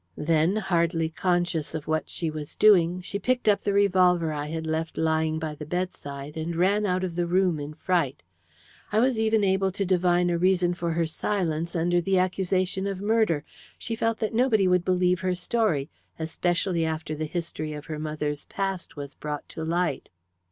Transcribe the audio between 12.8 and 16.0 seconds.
of murder. She felt that nobody would believe her story,